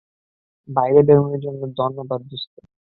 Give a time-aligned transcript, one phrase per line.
[0.69, 2.53] বাইরে বেরোনোর জন্য ধন্যবাদ, দোস্ত।